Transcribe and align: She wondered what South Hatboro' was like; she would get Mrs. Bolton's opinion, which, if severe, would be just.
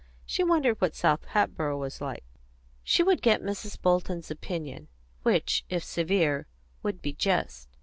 She 0.25 0.43
wondered 0.43 0.81
what 0.81 0.95
South 0.95 1.25
Hatboro' 1.25 1.77
was 1.77 2.01
like; 2.01 2.23
she 2.83 3.03
would 3.03 3.21
get 3.21 3.43
Mrs. 3.43 3.79
Bolton's 3.79 4.31
opinion, 4.31 4.87
which, 5.21 5.63
if 5.69 5.83
severe, 5.83 6.47
would 6.81 7.03
be 7.03 7.13
just. 7.13 7.69